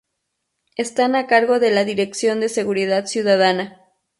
Están 0.77 1.15
a 1.15 1.27
cargo 1.27 1.59
de 1.59 1.69
la 1.69 1.83
Dirección 1.85 2.39
de 2.39 2.49
Seguridad 2.49 3.05
Ciudadana. 3.05 3.85